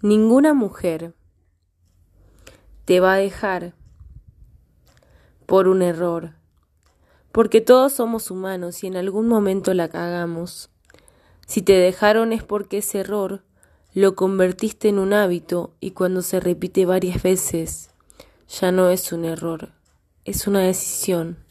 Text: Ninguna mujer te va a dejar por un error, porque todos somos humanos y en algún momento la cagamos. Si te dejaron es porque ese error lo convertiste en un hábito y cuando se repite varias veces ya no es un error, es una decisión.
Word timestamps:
Ninguna 0.00 0.54
mujer 0.54 1.12
te 2.84 3.00
va 3.00 3.14
a 3.14 3.16
dejar 3.16 3.74
por 5.44 5.66
un 5.66 5.82
error, 5.82 6.34
porque 7.32 7.60
todos 7.60 7.94
somos 7.94 8.30
humanos 8.30 8.84
y 8.84 8.86
en 8.86 8.96
algún 8.96 9.26
momento 9.26 9.74
la 9.74 9.88
cagamos. 9.88 10.70
Si 11.48 11.62
te 11.62 11.72
dejaron 11.72 12.32
es 12.32 12.44
porque 12.44 12.78
ese 12.78 13.00
error 13.00 13.42
lo 13.92 14.14
convertiste 14.14 14.88
en 14.88 15.00
un 15.00 15.12
hábito 15.12 15.74
y 15.80 15.90
cuando 15.90 16.22
se 16.22 16.38
repite 16.38 16.86
varias 16.86 17.20
veces 17.20 17.90
ya 18.48 18.70
no 18.70 18.90
es 18.90 19.10
un 19.10 19.24
error, 19.24 19.72
es 20.24 20.46
una 20.46 20.60
decisión. 20.60 21.47